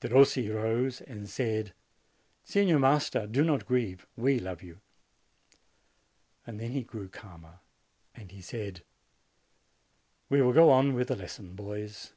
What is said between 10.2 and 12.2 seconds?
"We will go on with the lesson, boys."